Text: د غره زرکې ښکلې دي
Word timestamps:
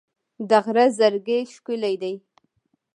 د 0.49 0.51
غره 0.63 0.85
زرکې 0.97 1.37
ښکلې 1.55 1.93
دي 2.01 2.13